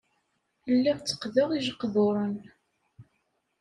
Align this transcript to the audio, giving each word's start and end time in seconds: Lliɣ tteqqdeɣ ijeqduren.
Lliɣ 0.73 0.97
tteqqdeɣ 0.99 1.49
ijeqduren. 1.51 2.35